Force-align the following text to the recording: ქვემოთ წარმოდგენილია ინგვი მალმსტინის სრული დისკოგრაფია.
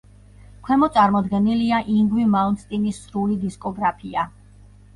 ქვემოთ 0.67 0.95
წარმოდგენილია 0.95 1.83
ინგვი 1.97 2.27
მალმსტინის 2.37 2.99
სრული 3.05 3.39
დისკოგრაფია. 3.47 4.29